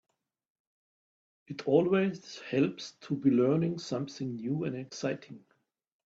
[1.45, 5.45] It always helps to be learning something new and exciting.